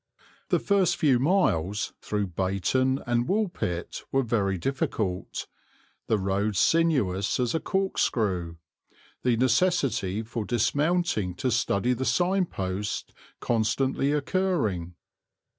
[0.49, 5.45] The first few miles, through Bayton and Woolpit, were very difficult,
[6.07, 8.55] the road sinuous as a corkscrew,
[9.21, 14.95] the necessity for dismounting to study the sign posts constantly occurring.